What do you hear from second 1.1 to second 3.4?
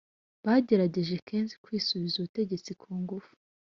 kenshi kwisubiza ubutegetsi ku ngufu